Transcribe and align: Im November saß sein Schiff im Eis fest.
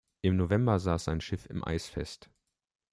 Im 0.23 0.35
November 0.35 0.79
saß 0.79 1.03
sein 1.03 1.21
Schiff 1.21 1.45
im 1.45 1.63
Eis 1.63 1.87
fest. 1.87 2.31